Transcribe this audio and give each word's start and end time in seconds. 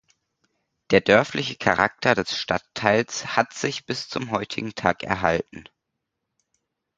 Der 0.89 0.99
dörfliche 0.99 1.57
Charakter 1.57 2.15
des 2.15 2.35
Stadtteils 2.35 3.35
hat 3.37 3.53
sich 3.53 3.85
bis 3.85 4.09
zum 4.09 4.31
heutigen 4.31 4.73
Tag 4.73 5.03
erhalten. 5.03 5.63